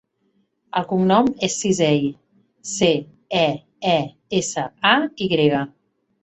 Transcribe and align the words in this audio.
El 0.79 0.85
cognom 0.91 1.27
és 1.47 1.57
Ceesay: 1.63 2.01
ce, 2.69 2.89
e, 3.41 3.45
e, 3.93 3.99
essa, 4.41 4.65
a, 4.95 4.97
i 5.27 5.31
grega. 5.37 5.63